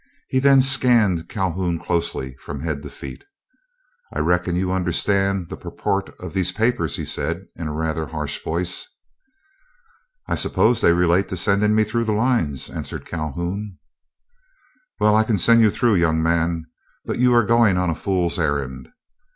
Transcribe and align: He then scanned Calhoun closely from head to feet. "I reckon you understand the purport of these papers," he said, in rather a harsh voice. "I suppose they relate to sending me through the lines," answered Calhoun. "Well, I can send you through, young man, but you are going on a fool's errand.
He 0.29 0.39
then 0.39 0.63
scanned 0.63 1.29
Calhoun 1.29 1.77
closely 1.77 2.33
from 2.37 2.61
head 2.61 2.81
to 2.81 2.89
feet. 2.89 3.23
"I 4.11 4.17
reckon 4.17 4.55
you 4.55 4.71
understand 4.71 5.47
the 5.49 5.55
purport 5.57 6.09
of 6.19 6.33
these 6.33 6.51
papers," 6.51 6.95
he 6.95 7.05
said, 7.05 7.45
in 7.55 7.69
rather 7.69 8.05
a 8.05 8.11
harsh 8.11 8.43
voice. 8.43 8.89
"I 10.27 10.33
suppose 10.33 10.81
they 10.81 10.91
relate 10.91 11.29
to 11.29 11.37
sending 11.37 11.75
me 11.75 11.83
through 11.83 12.05
the 12.05 12.13
lines," 12.13 12.67
answered 12.67 13.05
Calhoun. 13.05 13.77
"Well, 14.99 15.15
I 15.15 15.23
can 15.23 15.37
send 15.37 15.61
you 15.61 15.69
through, 15.69 15.93
young 16.01 16.23
man, 16.23 16.65
but 17.05 17.19
you 17.19 17.31
are 17.35 17.45
going 17.45 17.77
on 17.77 17.91
a 17.91 17.93
fool's 17.93 18.39
errand. 18.39 18.89